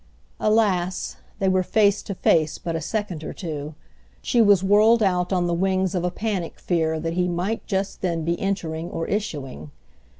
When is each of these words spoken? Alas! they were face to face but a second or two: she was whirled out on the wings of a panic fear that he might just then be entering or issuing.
Alas! 0.39 1.17
they 1.37 1.47
were 1.47 1.61
face 1.61 2.01
to 2.01 2.15
face 2.15 2.57
but 2.57 2.75
a 2.75 2.81
second 2.81 3.23
or 3.23 3.33
two: 3.33 3.75
she 4.23 4.41
was 4.41 4.63
whirled 4.63 5.03
out 5.03 5.31
on 5.31 5.45
the 5.45 5.53
wings 5.53 5.93
of 5.93 6.03
a 6.03 6.09
panic 6.09 6.57
fear 6.59 6.99
that 6.99 7.13
he 7.13 7.27
might 7.27 7.63
just 7.67 8.01
then 8.01 8.25
be 8.25 8.39
entering 8.39 8.89
or 8.89 9.05
issuing. 9.05 9.69